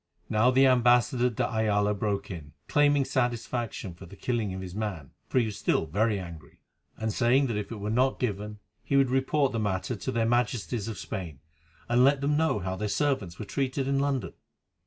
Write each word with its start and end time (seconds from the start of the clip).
Now 0.31 0.49
the 0.49 0.65
ambassador 0.65 1.29
de 1.29 1.47
Ayala 1.47 1.93
broke 1.93 2.31
in, 2.31 2.53
claiming 2.67 3.05
satisfaction 3.05 3.93
for 3.93 4.07
the 4.07 4.15
killing 4.15 4.51
of 4.51 4.61
his 4.61 4.73
man, 4.73 5.11
for 5.27 5.37
he 5.37 5.45
was 5.45 5.59
still 5.59 5.85
very 5.85 6.17
angry, 6.19 6.59
and 6.97 7.13
saying 7.13 7.45
that 7.45 7.55
if 7.55 7.71
it 7.71 7.75
were 7.77 7.91
not 7.91 8.17
given, 8.19 8.57
he 8.83 8.97
would 8.97 9.11
report 9.11 9.51
the 9.51 9.59
matter 9.59 9.95
to 9.95 10.11
their 10.11 10.25
Majesties 10.25 10.87
of 10.87 10.97
Spain, 10.97 11.39
and 11.87 12.03
let 12.03 12.19
them 12.19 12.35
know 12.35 12.57
how 12.57 12.75
their 12.75 12.87
servants 12.87 13.37
were 13.37 13.45
treated 13.45 13.87
in 13.87 13.99
London. 13.99 14.33